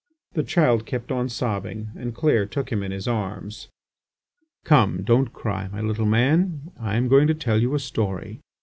[0.33, 3.69] The child kept on sobbing and Clair took him in his arms.
[4.65, 6.71] "Come, don't cry, my little man!
[6.79, 8.39] I am going to tell you a story.